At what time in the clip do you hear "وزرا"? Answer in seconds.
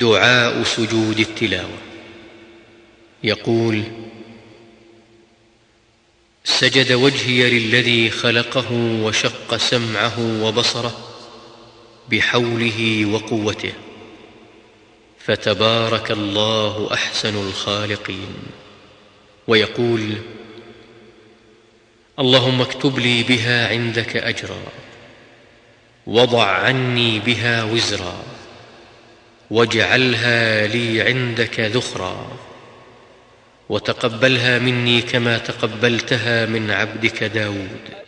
27.64-28.29